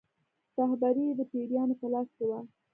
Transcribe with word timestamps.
رهبري 0.57 1.03
یې 1.07 1.13
د 1.19 1.21
پیرانو 1.31 1.73
په 1.79 1.87
لاس 1.93 2.07
کې 2.15 2.25
وه. 2.29 2.39